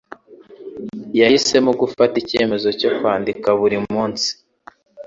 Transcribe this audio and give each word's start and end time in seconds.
Yahisemo 1.19 1.71
gufata 1.81 2.15
icyemezo 2.23 2.67
cyo 2.79 2.89
kwandika 2.97 3.47
buri 3.59 3.77
munsi. 3.91 4.29